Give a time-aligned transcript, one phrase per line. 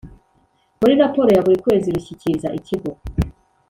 [0.79, 2.91] muri raporo ya buri kwezi rushyikiriza ikigo